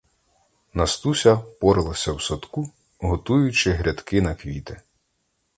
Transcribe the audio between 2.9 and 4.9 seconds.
готуючи грядки на квіти.